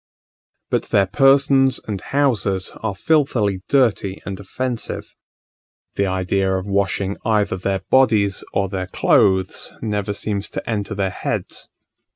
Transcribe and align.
But 0.71 0.85
their 0.85 1.05
persons 1.05 1.79
and 1.87 2.01
houses 2.01 2.71
are 2.81 2.95
filthily 2.95 3.61
dirty 3.69 4.19
and 4.25 4.39
offensive: 4.39 5.13
the 5.93 6.07
idea 6.07 6.55
of 6.57 6.65
washing 6.65 7.17
either 7.23 7.55
their 7.57 7.81
bodies 7.91 8.43
or 8.51 8.67
their 8.67 8.87
clothes 8.87 9.71
never 9.79 10.11
seems 10.13 10.49
to 10.49 10.67
enter 10.67 10.95
their 10.95 11.11
heads. 11.11 11.67